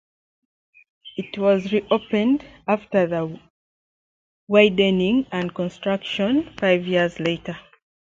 It 1.15 1.37
was 1.37 1.71
reopened 1.71 2.43
after 2.67 3.05
the 3.05 3.39
widening 4.47 5.27
and 5.31 5.53
construction 5.53 6.51
five 6.57 6.87
years 6.87 7.19
later. 7.19 7.55